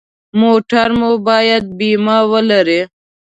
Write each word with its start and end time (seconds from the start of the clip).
موټر 0.41 0.89
مو 0.99 1.11
باید 1.27 1.63
بیمه 1.77 2.17
ولري. 2.31 2.81